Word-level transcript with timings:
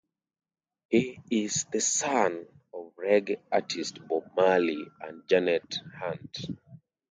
He 0.89 1.19
is 1.29 1.65
the 1.71 1.79
son 1.79 2.47
of 2.73 2.91
reggae 2.95 3.37
artist 3.51 3.99
Bob 4.07 4.31
Marley 4.35 4.83
and 4.99 5.27
Janet 5.27 5.75
Hunt. 5.95 6.39